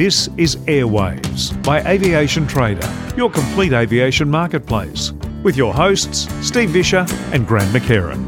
[0.00, 7.06] This is Airwaves by Aviation Trader, your complete aviation marketplace, with your hosts, Steve Visscher
[7.34, 8.24] and Grant McHerron.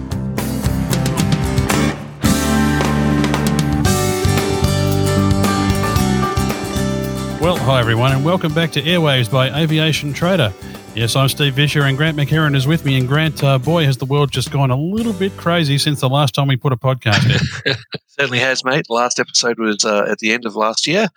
[7.41, 10.53] Well, hi everyone, and welcome back to Airwaves by Aviation Trader.
[10.95, 12.99] Yes, I'm Steve Visscher, and Grant McHerron is with me.
[12.99, 16.09] And Grant, uh, boy, has the world just gone a little bit crazy since the
[16.09, 17.75] last time we put a podcast in.
[18.09, 18.85] Certainly has, mate.
[18.89, 21.09] The last episode was uh, at the end of last year,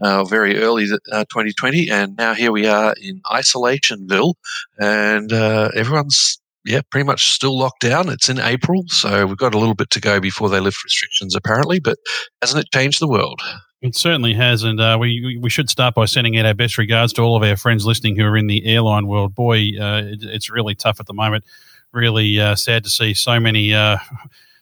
[0.00, 4.34] uh, very early uh, 2020, and now here we are in Isolationville,
[4.78, 8.08] and uh, everyone's yeah, pretty much still locked down.
[8.10, 11.34] It's in April, so we've got a little bit to go before they lift restrictions,
[11.34, 11.80] apparently.
[11.80, 11.98] But
[12.40, 13.42] hasn't it changed the world?
[13.84, 17.12] It certainly has, and uh, we we should start by sending out our best regards
[17.12, 19.34] to all of our friends listening who are in the airline world.
[19.34, 21.44] Boy, uh, it, it's really tough at the moment.
[21.92, 23.98] Really uh, sad to see so many uh,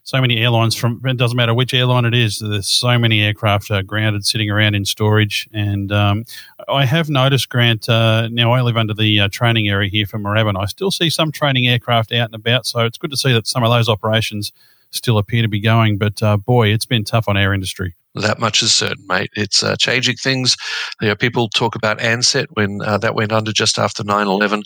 [0.02, 1.00] so many airlines from.
[1.04, 2.40] It doesn't matter which airline it is.
[2.40, 5.48] There's so many aircraft uh, grounded, sitting around in storage.
[5.52, 6.24] And um,
[6.68, 7.88] I have noticed, Grant.
[7.88, 10.60] Uh, now I live under the training area here for Moorabbin.
[10.60, 12.66] I still see some training aircraft out and about.
[12.66, 14.50] So it's good to see that some of those operations
[14.92, 15.98] still appear to be going.
[15.98, 17.94] But boy, it's been tough on our industry.
[18.14, 19.30] That much is certain, mate.
[19.34, 20.54] It's uh, changing things.
[21.00, 24.62] You know, people talk about Ansett when uh, that went under just after 9 11,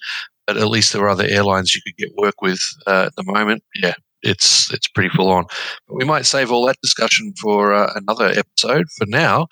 [0.46, 3.22] but at least there were other airlines you could get work with uh, at the
[3.24, 3.62] moment.
[3.76, 5.44] Yeah, it's it's pretty full on.
[5.86, 8.86] But we might save all that discussion for uh, another episode.
[8.98, 9.46] For now,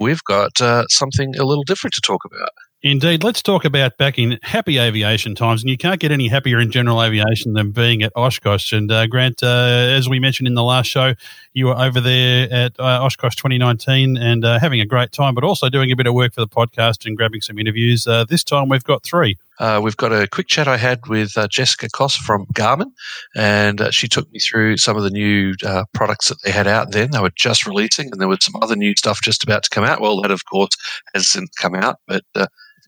[0.00, 2.50] we've got uh, something a little different to talk about.
[2.84, 3.22] Indeed.
[3.22, 5.62] Let's talk about back in happy aviation times.
[5.62, 8.72] And you can't get any happier in general aviation than being at Oshkosh.
[8.72, 11.14] And uh, Grant, uh, as we mentioned in the last show,
[11.52, 15.44] you were over there at uh, Oshkosh 2019 and uh, having a great time, but
[15.44, 18.04] also doing a bit of work for the podcast and grabbing some interviews.
[18.08, 19.38] Uh, this time we've got three.
[19.60, 22.90] Uh, we've got a quick chat I had with Jessica Koss from Garmin,
[23.36, 25.54] and she took me through some of the new
[25.92, 27.12] products that they had out then.
[27.12, 29.84] They were just releasing, and there was some other new stuff just about to come
[29.84, 30.00] out.
[30.00, 30.70] Well, that, of course,
[31.14, 32.24] has since come out, but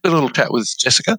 [0.04, 1.18] a little chat with Jessica,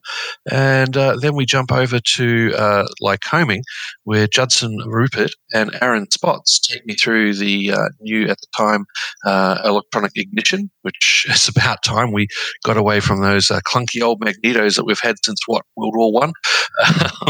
[0.52, 3.62] and uh, then we jump over to uh, Lycoming,
[4.04, 8.86] where Judson Rupert and Aaron Spots take me through the uh, new at the time
[9.26, 12.28] uh, electronic ignition, which is about time we
[12.64, 16.12] got away from those uh, clunky old magnetos that we've had since what World War
[16.14, 16.34] One,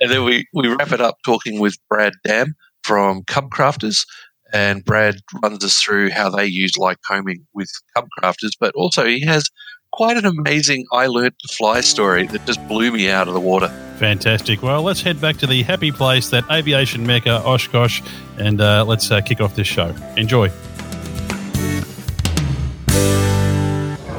[0.00, 4.04] and then we we wrap it up talking with Brad Damm from Cub Crafters
[4.52, 9.24] and Brad runs us through how they use Lycoming with Cub Crafters, but also he
[9.24, 9.48] has
[9.92, 13.40] quite an amazing I learned to fly story that just blew me out of the
[13.40, 13.68] water.
[13.98, 14.62] Fantastic.
[14.62, 18.02] Well, let's head back to the happy place, that aviation mecca, Oshkosh,
[18.38, 19.94] and uh, let's uh, kick off this show.
[20.16, 20.50] Enjoy.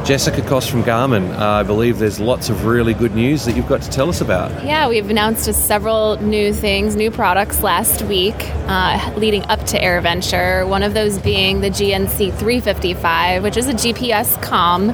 [0.05, 1.33] Jessica Koss from Garmin.
[1.39, 4.19] Uh, I believe there's lots of really good news that you've got to tell us
[4.19, 4.51] about.
[4.65, 8.35] Yeah, we've announced several new things, new products last week
[8.67, 10.67] uh, leading up to AirVenture.
[10.67, 14.93] One of those being the GNC 355, which is a GPS com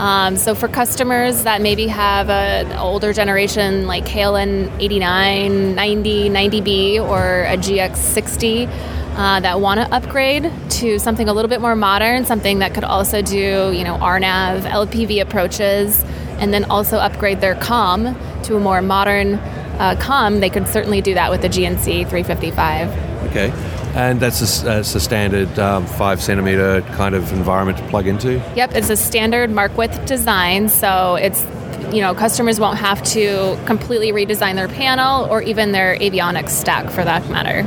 [0.00, 7.00] um, so for customers that maybe have an older generation like KLN 89, 90, 90B,
[7.06, 8.66] or a GX60
[9.16, 12.84] uh, that want to upgrade to something a little bit more modern, something that could
[12.84, 16.02] also do you know RNAV, LPV approaches,
[16.38, 21.00] and then also upgrade their COM to a more modern uh, COM, they could certainly
[21.02, 22.88] do that with the GNC 355.
[23.28, 23.69] Okay.
[23.94, 28.34] And that's a, that's a standard um, five centimeter kind of environment to plug into?
[28.54, 30.68] Yep, it's a standard mark width design.
[30.68, 31.44] So it's,
[31.92, 36.90] you know, customers won't have to completely redesign their panel or even their avionics stack
[36.90, 37.66] for that matter.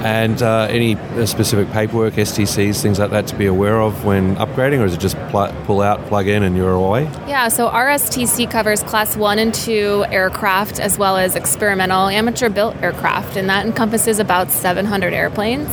[0.00, 0.96] And uh, any
[1.26, 5.00] specific paperwork, STCs, things like that to be aware of when upgrading, or is it
[5.00, 7.04] just pl- pull out, plug in, and you're away?
[7.28, 12.76] Yeah, so RSTC covers class one and two aircraft as well as experimental amateur built
[12.76, 15.68] aircraft, and that encompasses about 700 airplanes.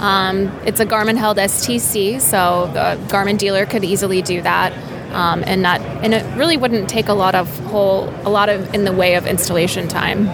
[0.00, 4.72] Um, it's a Garmin held STC, so the Garmin dealer could easily do that.
[5.14, 8.72] Um, and not and it really wouldn't take a lot of whole a lot of
[8.74, 10.26] in the way of installation time.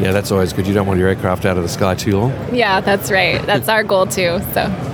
[0.00, 0.66] Yeah, that's always good.
[0.66, 2.54] You don't want your aircraft out of the sky too long.
[2.54, 3.44] Yeah, that's right.
[3.46, 4.40] That's our goal too.
[4.52, 4.92] So.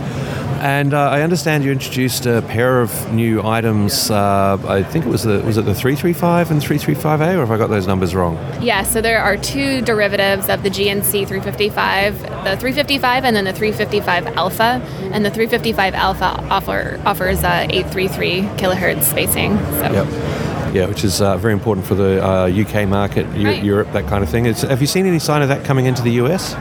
[0.62, 4.12] And uh, I understand you introduced a pair of new items.
[4.12, 7.58] Uh, I think it was the was it the 335 and 335A, or have I
[7.58, 8.36] got those numbers wrong?
[8.62, 8.84] Yeah.
[8.84, 14.36] So there are two derivatives of the GNC 355, the 355 and then the 355
[14.36, 14.80] Alpha.
[15.12, 19.58] And the 355 Alpha offer offers uh, 833 kilohertz spacing.
[19.58, 19.92] So.
[19.92, 20.41] Yep.
[20.72, 23.62] Yeah, which is uh, very important for the uh, UK market, right.
[23.62, 24.46] Europe, that kind of thing.
[24.46, 26.54] It's, have you seen any sign of that coming into the US?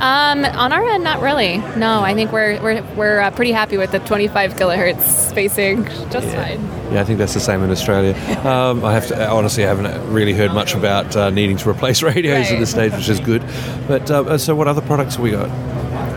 [0.00, 1.58] Um, on our end, not really.
[1.76, 6.28] No, I think we're we're, we're uh, pretty happy with the 25 kilohertz spacing, just
[6.28, 6.44] yeah.
[6.44, 6.92] fine.
[6.92, 8.14] Yeah, I think that's the same in Australia.
[8.46, 12.02] Um, I have to honestly, I haven't really heard much about uh, needing to replace
[12.14, 12.52] radios right.
[12.52, 13.42] at this stage, which is good.
[13.88, 15.50] But uh, so, what other products have we got?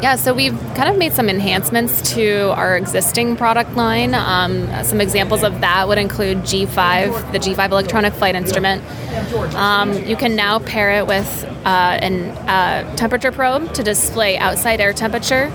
[0.02, 4.16] Yeah, so we've kind of made some enhancements to our existing product line.
[4.16, 8.84] Um, some examples of that would include G5, the G5 electronic flight instrument.
[9.54, 14.82] Um, you can now pair it with uh, an uh, temperature probe to display outside
[14.82, 15.52] air temperature.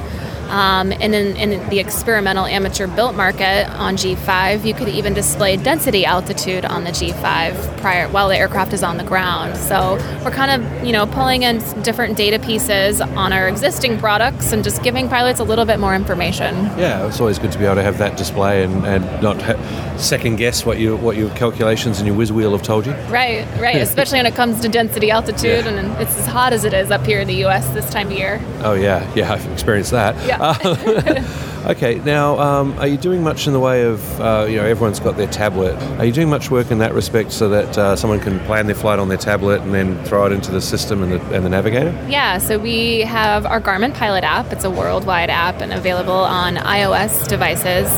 [0.49, 5.57] Um, and in, in, the experimental amateur built market on G5, you could even display
[5.57, 9.57] density altitude on the G5 prior while the aircraft is on the ground.
[9.57, 14.53] So we're kind of you know pulling in different data pieces on our existing products
[14.53, 16.55] and just giving pilots a little bit more information.
[16.79, 19.97] Yeah, it's always good to be able to have that display and, and not ha-
[19.99, 22.93] second guess what you what your calculations and your whiz wheel have told you.
[23.09, 23.77] Right, right.
[23.83, 25.73] Especially when it comes to density altitude yeah.
[25.73, 27.69] and it's as hot as it is up here in the U.S.
[27.71, 28.41] this time of year.
[28.63, 30.15] Oh yeah, yeah, I've experienced that.
[30.27, 30.36] Yeah.
[30.41, 31.25] Uh,
[31.67, 35.01] okay, now um, are you doing much in the way of uh, you know everyone's
[35.01, 35.75] got their tablet?
[35.99, 38.75] Are you doing much work in that respect so that uh, someone can plan their
[38.75, 41.49] flight on their tablet and then throw it into the system and the, and the
[41.49, 41.91] navigator?
[42.09, 44.53] Yeah, so we have our Garmin Pilot app.
[44.53, 47.91] It's a worldwide app and available on iOS devices.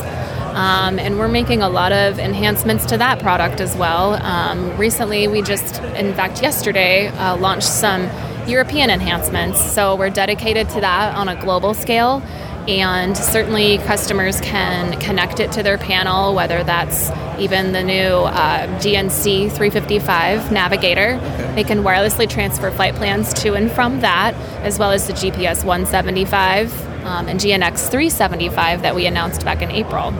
[0.49, 4.15] Um, and we're making a lot of enhancements to that product as well.
[4.15, 8.09] Um, recently, we just, in fact, yesterday, uh, launched some
[8.47, 9.73] European enhancements.
[9.73, 12.21] So we're dedicated to that on a global scale.
[12.67, 17.09] And certainly, customers can connect it to their panel, whether that's
[17.39, 21.17] even the new uh, GNC 355 Navigator.
[21.55, 25.63] They can wirelessly transfer flight plans to and from that, as well as the GPS
[25.63, 30.13] 175 um, and GNX 375 that we announced back in April.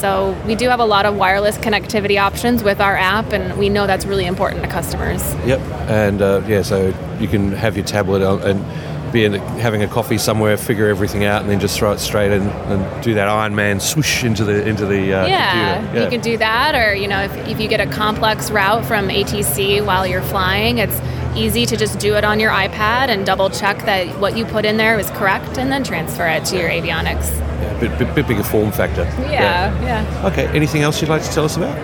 [0.00, 3.68] So we do have a lot of wireless connectivity options with our app, and we
[3.68, 5.22] know that's really important to customers.
[5.44, 8.64] Yep, and uh, yeah, so you can have your tablet and
[9.12, 12.30] be in, having a coffee somewhere, figure everything out, and then just throw it straight
[12.30, 15.96] in and do that Iron Man swoosh into the into the uh, yeah, computer.
[15.96, 18.84] Yeah, you can do that, or you know, if, if you get a complex route
[18.84, 21.00] from ATC while you're flying, it's
[21.36, 24.64] easy to just do it on your iPad and double check that what you put
[24.64, 28.26] in there is correct, and then transfer it to your avionics yeah, bit, bit, bit
[28.26, 29.02] bigger form factor.
[29.20, 30.26] Yeah, yeah, yeah.
[30.28, 31.76] Okay, anything else you'd like to tell us about?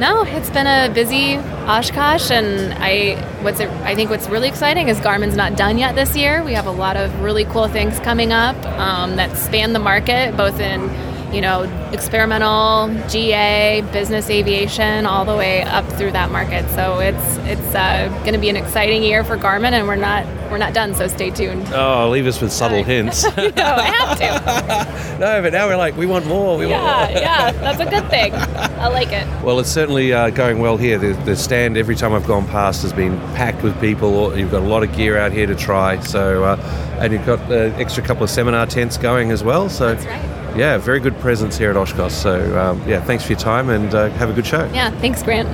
[0.00, 1.36] No, it's been a busy
[1.66, 5.94] Oshkosh, and I what's it, I think what's really exciting is Garmin's not done yet
[5.94, 6.42] this year.
[6.42, 10.36] We have a lot of really cool things coming up um, that span the market,
[10.36, 10.90] both in
[11.34, 11.62] you know,
[11.92, 16.68] experimental, GA, business aviation, all the way up through that market.
[16.70, 20.24] So it's it's uh, going to be an exciting year for Garmin, and we're not
[20.54, 20.94] we're not done.
[20.94, 21.66] So stay tuned.
[21.74, 23.24] Oh, leave us with subtle hints.
[23.36, 25.18] no, I have to.
[25.18, 26.56] no, but now we're like, we want more.
[26.56, 27.20] We yeah, want more.
[27.20, 28.32] yeah, that's a good thing.
[28.34, 29.26] I like it.
[29.42, 30.96] Well, it's certainly uh, going well here.
[30.96, 34.38] The, the, stand every time I've gone past has been packed with people.
[34.38, 35.98] You've got a lot of gear out here to try.
[36.00, 39.68] So, uh, and you've got the extra couple of seminar tents going as well.
[39.68, 39.94] So.
[39.94, 42.12] That's right yeah, very good presence here at Oshkosh.
[42.12, 44.70] So, um, yeah, thanks for your time and uh, have a good show.
[44.72, 45.48] Yeah, thanks, Grant.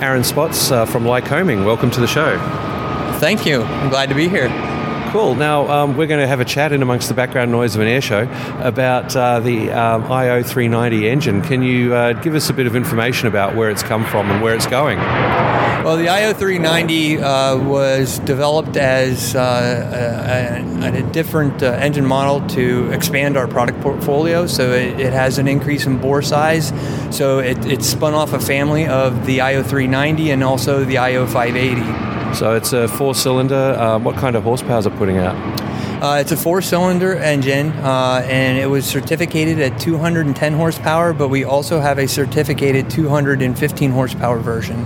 [0.00, 2.38] Aaron Spots uh, from Lycoming, welcome to the show.
[3.22, 3.62] Thank you.
[3.62, 4.48] I'm glad to be here.
[5.12, 5.36] Cool.
[5.36, 7.86] Now um, we're going to have a chat in amongst the background noise of an
[7.86, 8.22] air show
[8.58, 11.40] about uh, the um, IO 390 engine.
[11.40, 14.42] Can you uh, give us a bit of information about where it's come from and
[14.42, 14.98] where it's going?
[14.98, 22.44] Well, the IO 390 uh, was developed as uh, a, a, different uh, engine model
[22.56, 24.48] to expand our product portfolio.
[24.48, 26.72] So it, it has an increase in bore size.
[27.16, 31.24] So it, it spun off a family of the IO 390 and also the IO
[31.24, 32.11] 580.
[32.34, 33.76] So it's a four cylinder.
[33.78, 35.36] Um, what kind of horsepower is it putting out?
[36.02, 41.28] Uh, it's a four cylinder engine uh, and it was certificated at 210 horsepower, but
[41.28, 44.78] we also have a certificated 215 horsepower version.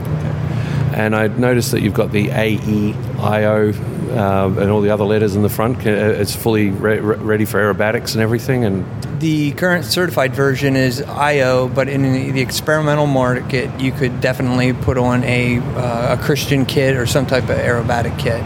[0.92, 3.74] And I noticed that you've got the AEIO
[4.10, 5.86] uh, and all the other letters in the front.
[5.86, 8.64] Uh, it's fully re- ready for aerobatics and everything.
[8.64, 8.84] And
[9.20, 14.98] the current certified version is IO, but in the experimental market, you could definitely put
[14.98, 18.42] on a uh, a Christen kit or some type of aerobatic kit.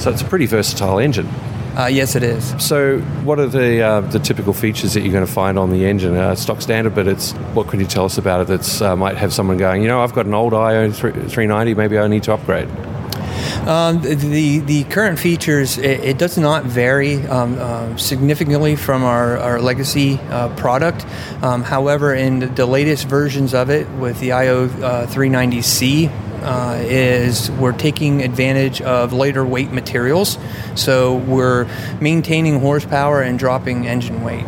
[0.00, 1.28] So it's a pretty versatile engine.
[1.76, 2.54] Uh, yes, it is.
[2.64, 5.84] So, what are the uh, the typical features that you're going to find on the
[5.84, 6.16] engine?
[6.16, 9.16] Uh, stock standard, but it's what can you tell us about it that uh, might
[9.16, 12.32] have someone going, you know, I've got an old IO 390, maybe I need to
[12.32, 12.68] upgrade.
[13.66, 19.38] Um, the the current features it, it does not vary um, uh, significantly from our,
[19.38, 21.06] our legacy uh, product.
[21.42, 26.10] Um, however, in the latest versions of it, with the IO 390C,
[26.42, 30.36] uh, is we're taking advantage of lighter weight materials.
[30.74, 31.66] So we're
[32.00, 34.44] maintaining horsepower and dropping engine weight.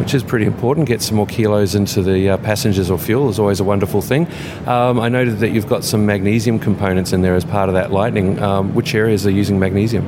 [0.00, 0.88] Which is pretty important.
[0.88, 4.26] Get some more kilos into the uh, passengers or fuel is always a wonderful thing.
[4.66, 7.92] Um, I noted that you've got some magnesium components in there as part of that
[7.92, 8.40] lightning.
[8.42, 10.06] Um, which areas are using magnesium?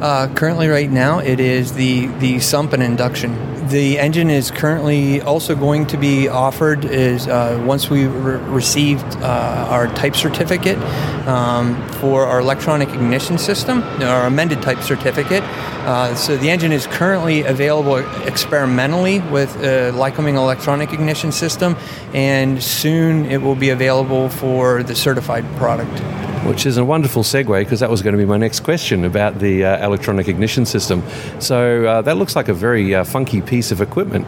[0.00, 5.20] Uh, currently, right now, it is the, the sump and induction the engine is currently
[5.20, 10.78] also going to be offered is uh, once we re- received uh, our type certificate
[11.26, 15.42] um, for our electronic ignition system, our amended type certificate.
[15.42, 21.76] Uh, so the engine is currently available experimentally with a Lycoming electronic ignition system,
[22.12, 27.60] and soon it will be available for the certified product which is a wonderful segue
[27.60, 31.02] because that was going to be my next question about the uh, electronic ignition system.
[31.38, 34.26] So uh, that looks like a very uh, funky piece of equipment.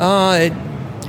[0.00, 0.52] Uh, it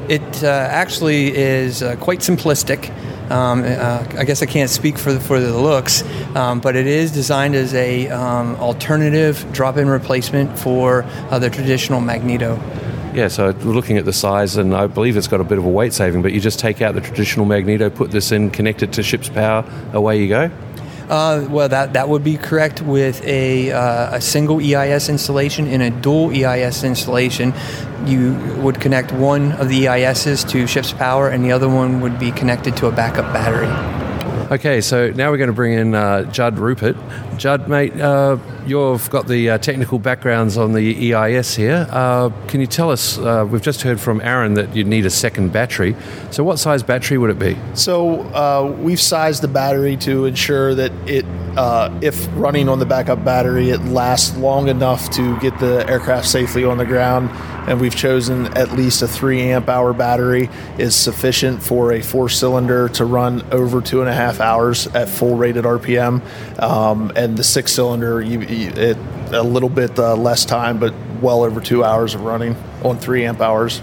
[0.08, 2.92] it uh, actually is uh, quite simplistic.
[3.32, 6.04] Um, I guess I can't speak for the, for the looks,
[6.36, 12.60] um, but it is designed as a um, alternative drop-in replacement for the traditional magneto.
[13.16, 15.70] Yeah, so looking at the size, and I believe it's got a bit of a
[15.70, 18.92] weight saving, but you just take out the traditional magneto, put this in, connect it
[18.94, 20.52] to ship's power, away you go.
[21.10, 25.66] Uh, well, that, that would be correct with a, uh, a single EIS installation.
[25.66, 27.54] In a dual EIS installation,
[28.06, 32.20] you would connect one of the EISs to ship's power, and the other one would
[32.20, 34.05] be connected to a backup battery.
[34.52, 36.96] Okay, so now we're going to bring in uh, Judd Rupert.
[37.38, 38.38] Judd, mate, uh,
[38.68, 41.88] you've got the uh, technical backgrounds on the EIS here.
[41.90, 43.18] Uh, can you tell us?
[43.18, 45.96] Uh, we've just heard from Aaron that you need a second battery.
[46.30, 47.58] So, what size battery would it be?
[47.74, 51.26] So, uh, we've sized the battery to ensure that it,
[52.02, 56.66] if running on the backup battery, it lasts long enough to get the aircraft safely
[56.66, 57.30] on the ground
[57.68, 62.30] and we've chosen at least a three amp hour battery is sufficient for a four
[62.30, 66.22] cylinder to run over two and a half hours at full rated RPM,
[66.62, 68.98] um, and the six cylinder you, you, it
[69.32, 73.26] a little bit uh, less time, but well over two hours of running on three
[73.26, 73.82] amp hours.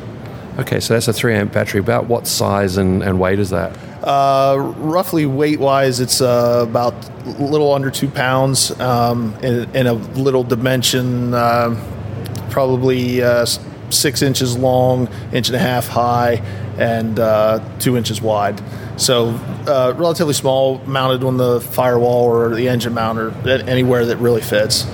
[0.59, 1.81] Okay, so that's a three amp battery.
[1.81, 3.77] About what size and, and weight is that?
[4.03, 6.95] Uh, roughly weight wise, it's uh, about
[7.25, 11.75] a little under two pounds um, in, in, a little dimension, uh,
[12.51, 13.21] probably
[13.93, 16.35] six inches long, inch and a half high,
[16.79, 18.61] and uh, two inches wide.
[18.97, 19.31] So
[19.67, 24.43] uh, relatively small, mounted on the firewall or the engine mount or anywhere that really
[24.43, 24.85] fits.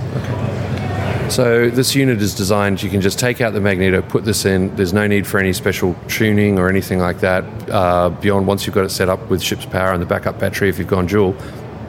[1.30, 2.82] So this unit is designed.
[2.82, 4.75] You can just take out the magneto, put this in.
[4.76, 7.44] There's no need for any special tuning or anything like that.
[7.70, 10.70] Uh, beyond once you've got it set up with ship's power and the backup battery,
[10.70, 11.37] if you've gone dual,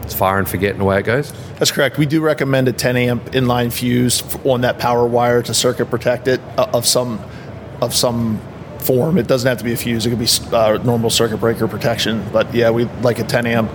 [0.03, 1.31] it's fire and forget and away it goes?
[1.57, 1.97] That's correct.
[1.97, 6.27] We do recommend a 10 amp inline fuse on that power wire to circuit protect
[6.27, 7.23] it uh, of some
[7.81, 8.41] of some
[8.79, 9.17] form.
[9.17, 10.05] It doesn't have to be a fuse.
[10.05, 12.27] It could be uh, normal circuit breaker protection.
[12.33, 13.71] But yeah, we like a 10 amp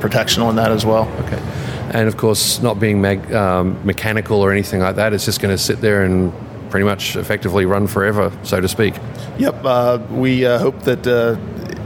[0.00, 1.06] protection on that as well.
[1.24, 1.61] Okay.
[1.92, 5.54] And of course, not being mag- um, mechanical or anything like that, it's just going
[5.54, 6.32] to sit there and
[6.70, 8.94] pretty much effectively run forever, so to speak.
[9.38, 9.64] Yep.
[9.64, 11.36] Uh, we uh, hope that uh,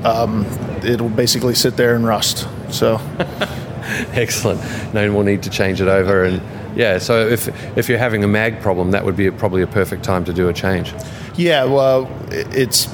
[0.09, 0.47] um,
[0.85, 2.49] it'll basically sit there and rust.
[2.71, 3.01] So.
[4.13, 4.61] Excellent.
[4.95, 6.25] No one will need to change it over.
[6.25, 6.43] And
[6.77, 9.67] yeah, so if if you're having a mag problem, that would be a, probably a
[9.67, 10.93] perfect time to do a change.
[11.37, 12.87] Yeah, well, it's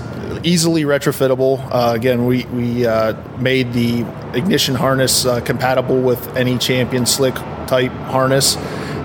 [0.45, 1.59] easily retrofittable.
[1.71, 7.35] Uh, again, we we uh, made the ignition harness uh, compatible with any Champion Slick
[7.67, 8.57] type harness,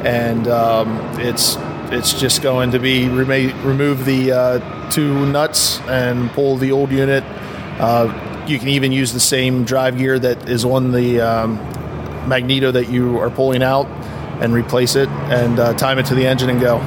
[0.04, 1.58] and um, it's
[1.92, 6.92] it's just going to be rema- remove the uh, two nuts and pull the old
[6.92, 7.24] unit.
[7.80, 11.58] Uh, you can even use the same drive gear that is on the um,
[12.28, 13.86] magneto that you are pulling out
[14.42, 16.80] and replace it and uh, time it to the engine and go.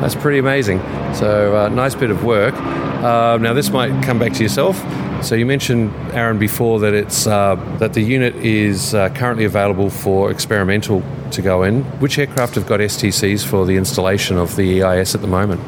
[0.00, 0.78] That's pretty amazing.
[1.14, 2.54] So, uh, nice bit of work.
[3.00, 4.76] Uh, now, this might come back to yourself.
[5.24, 9.88] So, you mentioned Aaron before that it's uh, that the unit is uh, currently available
[9.88, 11.02] for experimental
[11.32, 11.82] to go in.
[12.00, 15.60] Which aircraft have got STCs for the installation of the EIS at the moment?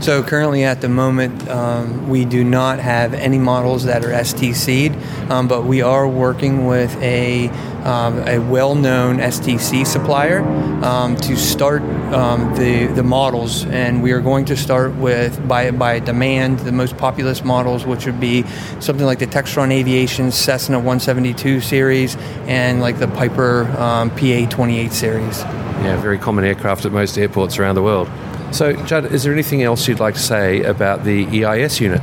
[0.00, 4.96] So currently, at the moment, um, we do not have any models that are STC'd,
[5.30, 7.48] um, but we are working with a
[7.84, 10.40] um, a well-known STC supplier
[10.84, 11.82] um, to start
[12.12, 16.72] um, the the models, and we are going to start with by by demand the
[16.72, 18.44] most populous models, which would be
[18.80, 24.92] something like the Textron Aviation Cessna 172 series and like the Piper um, PA 28
[24.92, 25.40] series.
[25.40, 28.08] Yeah, very common aircraft at most airports around the world.
[28.52, 32.02] So, Judd, is there anything else you'd like to say about the EIS unit?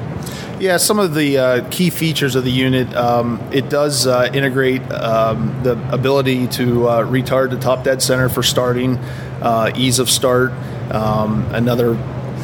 [0.59, 2.91] Yeah, some of the uh, key features of the unit.
[2.95, 8.27] Um, it does uh, integrate um, the ability to uh, retard the top dead center
[8.27, 8.97] for starting,
[9.41, 10.51] uh, ease of start.
[10.91, 11.95] Um, another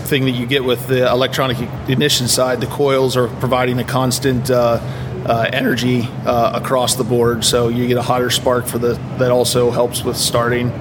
[0.06, 1.58] thing that you get with the electronic
[1.90, 4.80] ignition side, the coils are providing a constant uh,
[5.26, 9.72] uh, energy across the board, so you get a hotter spark for the that also
[9.72, 10.72] helps with starting.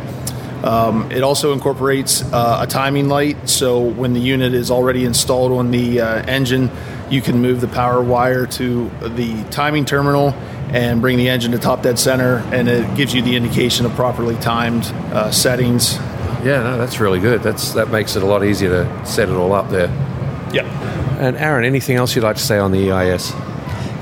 [0.62, 5.52] Um, it also incorporates uh, a timing light, so when the unit is already installed
[5.52, 6.70] on the uh, engine,
[7.10, 10.34] you can move the power wire to the timing terminal
[10.70, 13.92] and bring the engine to top dead center, and it gives you the indication of
[13.92, 15.96] properly timed uh, settings.
[16.44, 17.42] Yeah, no, that's really good.
[17.42, 19.88] That's that makes it a lot easier to set it all up there.
[20.52, 20.64] Yeah.
[21.20, 23.32] And Aaron, anything else you'd like to say on the EIS?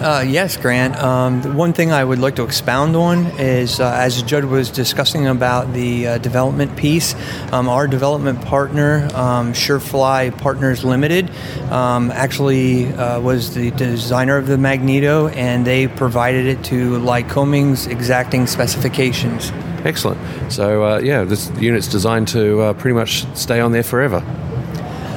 [0.01, 0.97] Uh, yes, Grant.
[0.97, 5.27] Um, one thing I would like to expound on is, uh, as Judd was discussing
[5.27, 7.15] about the uh, development piece,
[7.53, 11.31] um, our development partner, um, Surefly Partners Limited,
[11.71, 17.87] um, actually uh, was the designer of the Magneto, and they provided it to Lycoming's
[17.87, 19.53] exacting specifications.
[19.85, 20.19] Excellent.
[20.51, 24.25] So, uh, yeah, this unit's designed to uh, pretty much stay on there forever.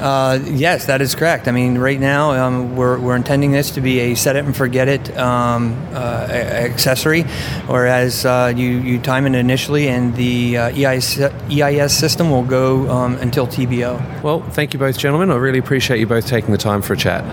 [0.03, 1.47] Uh, yes, that is correct.
[1.47, 4.53] I mean, right now um, we're, we're intending this to be a set it and
[4.53, 7.21] forget it um, uh, accessory,
[7.67, 12.89] whereas uh, you, you time it initially and the uh, EIS, EIS system will go
[12.89, 14.21] um, until TBO.
[14.21, 15.31] Well, thank you both, gentlemen.
[15.31, 17.23] I really appreciate you both taking the time for a chat.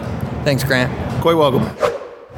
[0.45, 0.93] Thanks, Grant.
[1.21, 1.69] Quite welcome.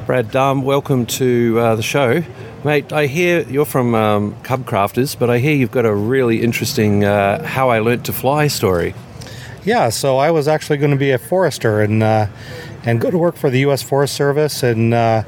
[0.07, 2.23] Brad Damm, welcome to uh, the show.
[2.63, 6.41] Mate, I hear you're from um, Cub Crafters, but I hear you've got a really
[6.41, 8.95] interesting uh, How I Learnt to Fly story.
[9.65, 12.27] Yeah, so I was actually going to be a forester and uh,
[12.83, 13.81] and go to work for the U.S.
[13.81, 15.23] Forest Service and uh,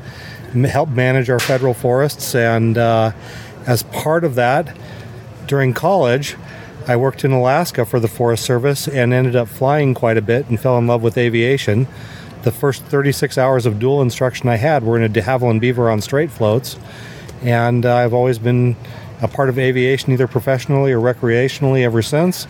[0.54, 2.36] help manage our federal forests.
[2.36, 3.14] And uh,
[3.66, 4.76] as part of that,
[5.48, 6.36] during college,
[6.86, 10.50] I worked in Alaska for the Forest Service and ended up flying quite a bit
[10.50, 11.88] and fell in love with aviation.
[12.44, 15.90] The first 36 hours of dual instruction I had were in a de Havilland Beaver
[15.90, 16.78] on straight floats,
[17.42, 18.76] and uh, I've always been
[19.22, 22.48] a part of aviation, either professionally or recreationally, ever since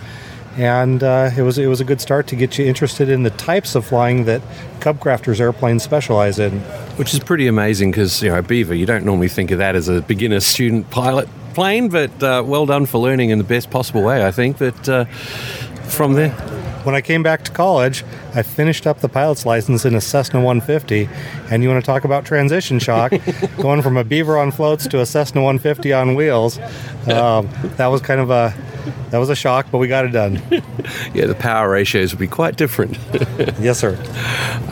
[0.58, 3.30] and uh, it was it was a good start to get you interested in the
[3.32, 4.42] types of flying that
[4.80, 6.60] Cub Crafters airplanes specialize in.
[6.98, 9.90] Which is pretty amazing because you know Beaver, you don't normally think of that as
[9.90, 14.04] a beginner student pilot plane, but uh, well done for learning in the best possible
[14.04, 14.26] way.
[14.26, 15.06] I think that uh,
[15.88, 16.64] from there.
[16.86, 20.39] When I came back to college, I finished up the pilot's license in a Cessna
[20.39, 21.10] 150,
[21.50, 23.12] and you want to talk about transition shock,
[23.58, 26.60] going from a Beaver on floats to a Cessna 150 on wheels.
[27.08, 28.54] Um, that was kind of a
[29.10, 30.36] that was a shock, but we got it done.
[31.13, 33.00] yeah, the power ratios would be quite different.
[33.60, 33.98] yes, sir.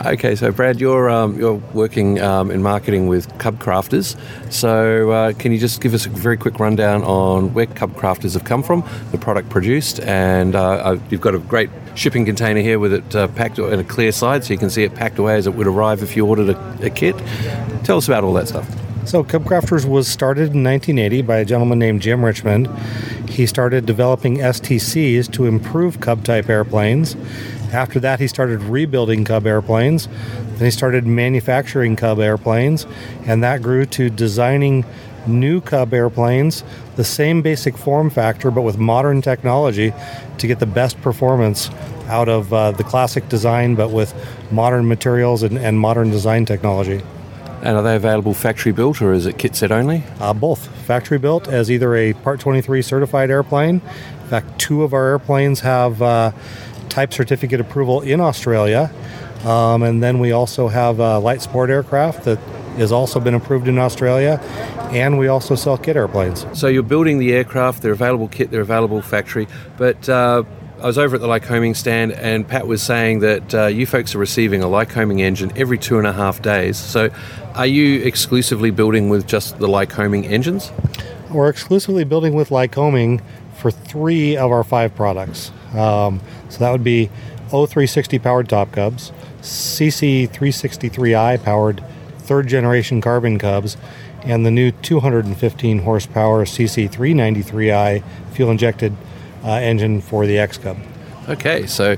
[0.06, 4.16] Okay, so Brad, you're um, you're working um, in marketing with Cub Crafters.
[4.52, 8.34] So uh, can you just give us a very quick rundown on where Cub Crafters
[8.34, 12.60] have come from, the product produced, and uh, uh you've got a great shipping container
[12.60, 15.18] here with it uh, packed in a clear side, so you can see it packed
[15.18, 17.16] away as it would arrive if you ordered a, a kit.
[17.84, 18.68] Tell us about all that stuff.
[19.06, 22.68] So, Cub Crafters was started in 1980 by a gentleman named Jim Richmond.
[23.28, 27.14] He started developing STCs to improve Cub type airplanes.
[27.70, 30.08] After that, he started rebuilding Cub airplanes.
[30.54, 32.86] Then he started manufacturing Cub airplanes,
[33.26, 34.86] and that grew to designing
[35.26, 36.64] new Cub airplanes,
[36.96, 39.92] the same basic form factor, but with modern technology
[40.38, 41.70] to get the best performance
[42.06, 44.14] out of uh, the classic design, but with
[44.50, 47.02] modern materials and, and modern design technology.
[47.62, 50.04] And are they available factory built or is it kit set only?
[50.20, 50.68] Uh, both.
[50.84, 53.76] Factory built as either a Part 23 certified airplane.
[53.76, 56.32] In fact, two of our airplanes have uh,
[56.90, 58.92] type certificate approval in Australia.
[59.44, 62.38] Um, and then we also have a light sport aircraft that
[62.76, 64.40] has also been approved in Australia.
[64.92, 66.46] And we also sell kit airplanes.
[66.52, 69.48] So you're building the aircraft, they're available kit, they're available factory.
[69.76, 70.44] But uh,
[70.80, 74.14] I was over at the Lycoming stand, and Pat was saying that uh, you folks
[74.14, 76.76] are receiving a Lycoming engine every two and a half days.
[76.76, 77.10] So,
[77.54, 80.70] are you exclusively building with just the Lycoming engines?
[81.30, 83.22] We're exclusively building with Lycoming
[83.54, 85.50] for three of our five products.
[85.72, 87.08] Um, so that would be
[87.48, 89.10] O360 powered Top Cubs,
[89.40, 91.82] CC363i powered
[92.24, 93.76] third generation Carbon Cubs,
[94.22, 98.96] and the new 215 horsepower CC393i fuel injected
[99.44, 100.78] uh, engine for the X Cub.
[101.28, 101.96] Okay, so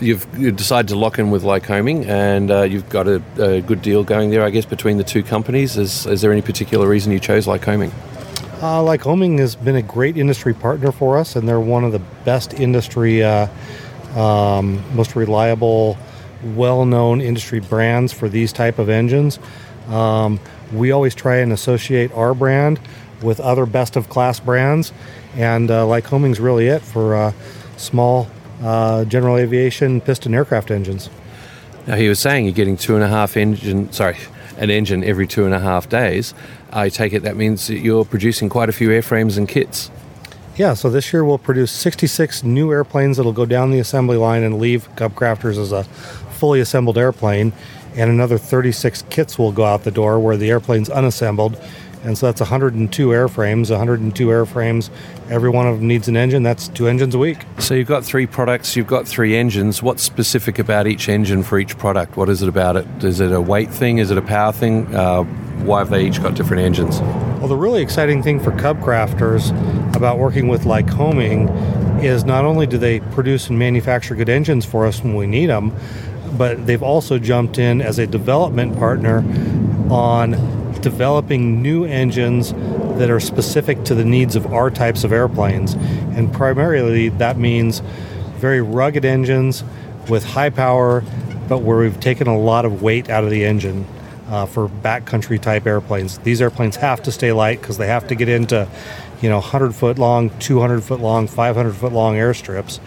[0.00, 3.82] you've you decided to lock in with Lycoming, and uh, you've got a, a, good
[3.82, 5.76] deal going there, I guess, between the two companies.
[5.76, 7.90] Is, is there any particular reason you chose Lycoming?
[8.60, 11.98] Uh, Lycoming has been a great industry partner for us, and they're one of the
[12.24, 13.48] best industry, uh,
[14.14, 15.98] um, most reliable,
[16.42, 19.38] well-known industry brands for these type of engines.
[19.88, 20.40] Um,
[20.72, 22.80] we always try and associate our brand
[23.22, 24.92] with other best of class brands,
[25.34, 27.32] and uh, Lycoming's really it for uh,
[27.76, 28.28] small
[28.62, 31.10] uh, general aviation piston aircraft engines.
[31.86, 34.18] Now he was saying you're getting two and a half engine, sorry,
[34.58, 36.34] an engine every two and a half days.
[36.72, 39.90] I take it that means that you're producing quite a few airframes and kits.
[40.56, 44.42] Yeah, so this year we'll produce 66 new airplanes that'll go down the assembly line
[44.42, 45.86] and leave Cub Crafters as a
[46.36, 47.52] fully assembled airplane,
[47.96, 51.58] and another 36 kits will go out the door where the airplane's unassembled
[52.06, 53.68] and so that's 102 airframes.
[53.68, 54.90] 102 airframes.
[55.28, 56.44] Every one of them needs an engine.
[56.44, 57.38] That's two engines a week.
[57.58, 58.76] So you've got three products.
[58.76, 59.82] You've got three engines.
[59.82, 62.16] What's specific about each engine for each product?
[62.16, 62.86] What is it about it?
[63.02, 63.98] Is it a weight thing?
[63.98, 64.94] Is it a power thing?
[64.94, 65.24] Uh,
[65.64, 67.00] why have they each got different engines?
[67.40, 69.50] Well, the really exciting thing for Cub Crafters
[69.96, 71.50] about working with Lycoming
[72.04, 75.46] is not only do they produce and manufacture good engines for us when we need
[75.46, 75.74] them,
[76.36, 79.18] but they've also jumped in as a development partner
[79.90, 80.32] on
[80.80, 82.52] developing new engines
[82.98, 85.74] that are specific to the needs of our types of airplanes.
[85.74, 87.80] And primarily that means
[88.36, 89.64] very rugged engines
[90.08, 91.02] with high power,
[91.48, 93.86] but where we've taken a lot of weight out of the engine.
[94.28, 98.16] Uh, for backcountry type airplanes, these airplanes have to stay light because they have to
[98.16, 98.68] get into,
[99.22, 102.80] you know, 100 foot long, 200 foot long, 500 foot long airstrips.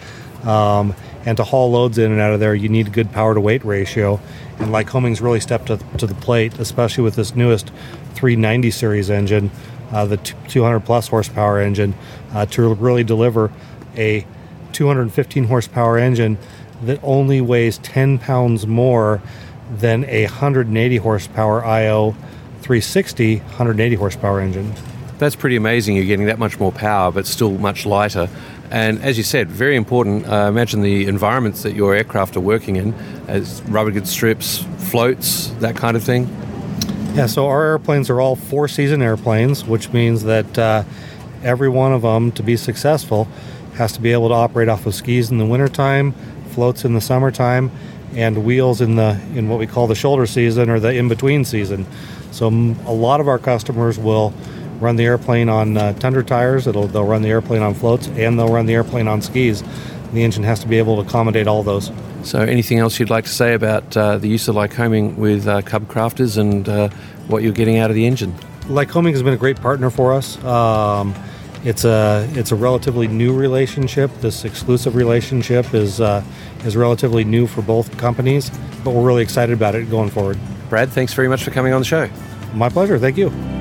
[0.44, 0.94] Um,
[1.26, 3.40] and to haul loads in and out of there, you need a good power to
[3.40, 4.20] weight ratio.
[4.58, 7.70] And Lycoming's really stepped to, to the plate, especially with this newest
[8.14, 9.50] 390 series engine,
[9.92, 11.94] uh, the 200 plus horsepower engine,
[12.32, 13.52] uh, to really deliver
[13.96, 14.26] a
[14.72, 16.38] 215 horsepower engine
[16.82, 19.20] that only weighs 10 pounds more
[19.70, 22.12] than a 180 horsepower IO
[22.62, 24.72] 360 180 horsepower engine.
[25.18, 25.96] That's pretty amazing.
[25.96, 28.28] You're getting that much more power, but still much lighter.
[28.70, 30.28] And as you said, very important.
[30.28, 32.94] Uh, imagine the environments that your aircraft are working in,
[33.26, 36.28] as rubber goods strips, floats, that kind of thing.
[37.14, 40.84] Yeah, so our airplanes are all four season airplanes, which means that uh,
[41.42, 43.26] every one of them, to be successful,
[43.74, 46.12] has to be able to operate off of skis in the wintertime,
[46.50, 47.72] floats in the summertime,
[48.14, 51.44] and wheels in the in what we call the shoulder season or the in between
[51.44, 51.86] season.
[52.30, 54.32] So a lot of our customers will
[54.80, 56.66] run the airplane on uh, tundra tires.
[56.66, 59.62] It'll, they'll run the airplane on floats, and they'll run the airplane on skis.
[60.12, 61.92] The engine has to be able to accommodate all those.
[62.24, 65.62] So, anything else you'd like to say about uh, the use of Lycoming with uh,
[65.62, 66.88] Cub Crafters and uh,
[67.28, 68.34] what you're getting out of the engine?
[68.62, 70.42] Lycoming has been a great partner for us.
[70.44, 71.14] Um,
[71.64, 74.10] it's a it's a relatively new relationship.
[74.20, 76.24] This exclusive relationship is uh,
[76.64, 78.50] is relatively new for both companies,
[78.84, 80.38] but we're really excited about it going forward.
[80.68, 82.08] Brad, thanks very much for coming on the show.
[82.54, 82.98] My pleasure.
[82.98, 83.59] Thank you.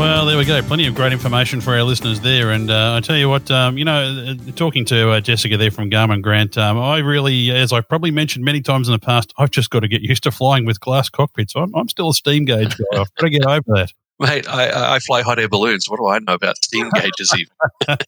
[0.00, 0.62] Well, there we go.
[0.62, 2.52] Plenty of great information for our listeners there.
[2.52, 5.70] And uh, I tell you what, um, you know, uh, talking to uh, Jessica there
[5.70, 9.34] from Garmin Grant, um, I really, as I've probably mentioned many times in the past,
[9.36, 11.54] I've just got to get used to flying with glass cockpits.
[11.54, 12.84] I'm, I'm still a steam gauge guy.
[12.98, 13.92] I've got to get over that.
[14.18, 15.86] Mate, I, I fly hot air balloons.
[15.86, 17.52] What do I know about steam gauges even?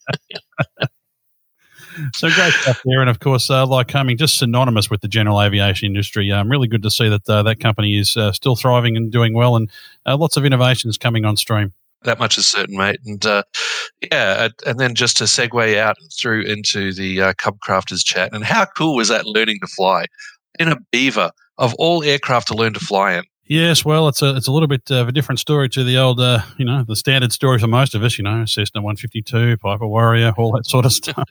[2.14, 5.88] so great stuff there, and of course, uh, Lycoming, just synonymous with the general aviation
[5.88, 6.32] industry.
[6.32, 9.34] Um, really good to see that uh, that company is uh, still thriving and doing
[9.34, 9.70] well, and
[10.06, 11.74] uh, lots of innovations coming on stream.
[12.04, 12.98] That much is certain, mate.
[13.04, 13.42] And uh,
[14.10, 18.44] yeah, and then just to segue out through into the uh, Cub Crafters chat, and
[18.44, 20.06] how cool was that learning to fly
[20.58, 23.24] in a Beaver of all aircraft to learn to fly in?
[23.44, 26.20] Yes, well, it's a it's a little bit of a different story to the old,
[26.20, 28.16] uh, you know, the standard story for most of us.
[28.16, 31.28] You know, Cessna 152, Piper Warrior, all that sort of stuff.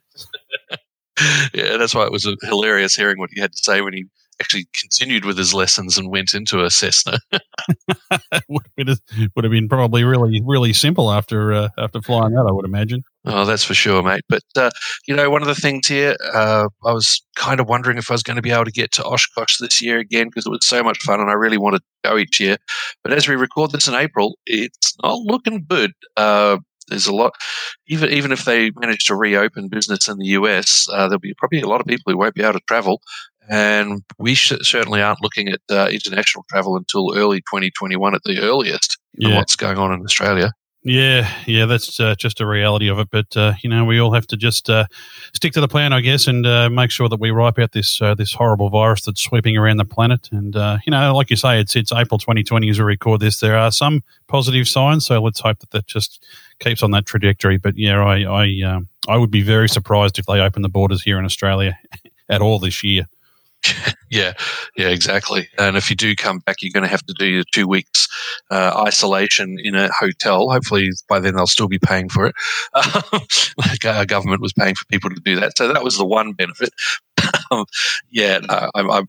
[1.53, 4.05] yeah, that's why it was hilarious hearing what he had to say when he
[4.41, 7.19] actually continued with his lessons and went into a Cessna.
[8.49, 8.95] would, have been,
[9.35, 13.03] would have been probably really, really simple after uh, after flying that, I would imagine.
[13.23, 14.23] Oh, that's for sure, mate.
[14.27, 14.71] But uh,
[15.07, 18.15] you know, one of the things here, uh, I was kind of wondering if I
[18.15, 20.65] was going to be able to get to Oshkosh this year again because it was
[20.65, 22.57] so much fun, and I really wanted to go each year.
[23.03, 25.91] But as we record this in April, it's not looking good.
[26.17, 26.57] Uh,
[26.91, 27.33] there's a lot,
[27.87, 31.61] even even if they manage to reopen business in the US, uh, there'll be probably
[31.61, 33.01] a lot of people who won't be able to travel.
[33.51, 38.39] And we sh- certainly aren't looking at uh, international travel until early 2021 at the
[38.39, 38.97] earliest.
[39.17, 39.35] Yeah.
[39.35, 40.53] What's going on in Australia?
[40.83, 43.09] Yeah, yeah, that's uh, just a reality of it.
[43.11, 44.85] But uh, you know, we all have to just uh,
[45.33, 48.01] stick to the plan, I guess, and uh, make sure that we wipe out this
[48.01, 50.29] uh, this horrible virus that's sweeping around the planet.
[50.31, 53.41] And uh, you know, like you say, it's it's April 2020 as we record this.
[53.41, 56.25] There are some positive signs, so let's hope that that just
[56.59, 57.57] keeps on that trajectory.
[57.57, 61.03] But yeah, I I um, I would be very surprised if they open the borders
[61.03, 61.77] here in Australia
[62.29, 63.05] at all this year.
[64.09, 64.33] yeah,
[64.75, 65.47] yeah, exactly.
[65.57, 68.07] And if you do come back, you're going to have to do your two weeks
[68.49, 70.49] uh, isolation in a hotel.
[70.49, 72.35] Hopefully, by then they'll still be paying for it.
[73.85, 76.69] Our government was paying for people to do that, so that was the one benefit.
[77.51, 77.65] Um,
[78.09, 79.07] yeah, no, I'm, I'm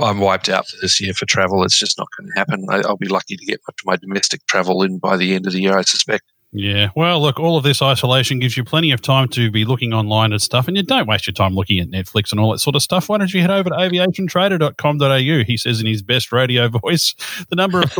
[0.00, 1.64] I'm wiped out for this year for travel.
[1.64, 2.66] It's just not going to happen.
[2.70, 5.46] I, will be lucky to get much of my domestic travel in by the end
[5.46, 6.24] of the year, I suspect.
[6.50, 6.88] Yeah.
[6.96, 10.32] Well, look, all of this isolation gives you plenty of time to be looking online
[10.32, 12.74] at stuff, and you don't waste your time looking at Netflix and all that sort
[12.74, 13.10] of stuff.
[13.10, 15.44] Why don't you head over to aviationtrader.com.au?
[15.44, 17.14] He says in his best radio voice,
[17.50, 17.94] the number of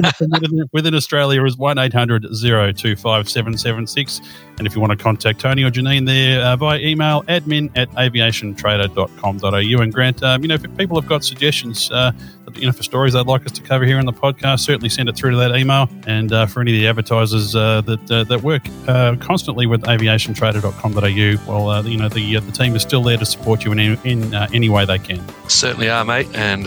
[0.73, 4.21] within, Australia is 1 800 025 776.
[4.57, 7.91] And if you want to contact Tony or Janine there uh, via email, admin at
[7.93, 9.83] aviationtrader.com.au.
[9.83, 12.13] And Grant, um, you know, if people have got suggestions uh,
[12.59, 15.09] you know for stories they'd like us to cover here on the podcast, certainly send
[15.09, 15.89] it through to that email.
[16.07, 19.83] And uh, for any of the advertisers uh, that uh, that work uh, constantly with
[19.83, 23.79] aviationtrader.com.au, well, uh, you know the the team is still there to support you in
[23.79, 25.23] any, in any way they can.
[25.49, 26.65] Certainly are, mate, and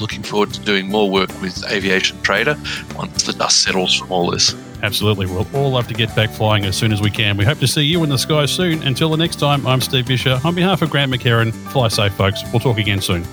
[0.00, 2.56] looking forward to doing more work with Aviation Trader
[2.96, 4.54] once the dust settles from all this.
[4.82, 5.26] Absolutely.
[5.26, 7.36] We'll all love to get back flying as soon as we can.
[7.36, 8.82] We hope to see you in the sky soon.
[8.82, 10.40] Until the next time, I'm Steve Fisher.
[10.44, 12.42] On behalf of Grant McHerron, fly safe, folks.
[12.52, 13.24] We'll talk again soon.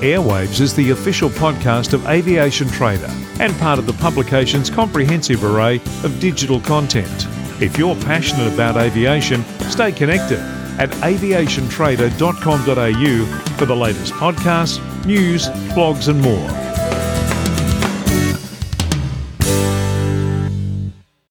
[0.00, 5.76] Airwaves is the official podcast of Aviation Trader and part of the publication's comprehensive array
[6.04, 7.26] of digital content.
[7.60, 10.38] If you're passionate about aviation, stay connected
[10.78, 16.69] at aviationtrader.com.au for the latest podcasts, news, blogs, and more.